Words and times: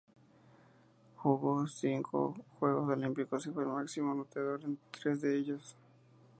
Jugó 1.17 1.61
en 1.61 1.67
cinco 1.67 2.33
Juegos 2.57 2.89
Olímpicos 2.89 3.45
y 3.45 3.51
fue 3.51 3.61
el 3.61 3.69
máximo 3.69 4.13
anotador 4.13 4.63
en 4.63 4.79
tres 4.89 5.21
de 5.21 5.37
ellos. 5.37 5.77